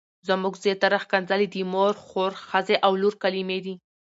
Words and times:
زموږ 0.27 0.53
زياتره 0.63 0.97
ښکنځلې 1.03 1.47
د 1.49 1.55
مور، 1.73 1.93
خور، 2.05 2.31
ښځې 2.49 2.75
او 2.85 2.91
لور 3.01 3.13
کلمې 3.23 3.59
دي. 3.65 3.75